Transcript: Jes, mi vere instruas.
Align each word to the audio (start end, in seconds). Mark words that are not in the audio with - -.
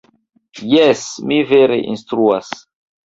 Jes, 0.69 1.03
mi 1.31 1.39
vere 1.53 1.79
instruas. 1.93 2.51